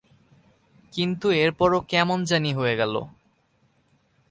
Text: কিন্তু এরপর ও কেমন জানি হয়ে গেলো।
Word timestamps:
কিন্তু 0.93 1.27
এরপর 1.35 1.69
ও 1.73 1.79
কেমন 1.87 2.19
জানি 2.23 2.51
হয়ে 2.53 2.75
গেলো। 2.75 3.01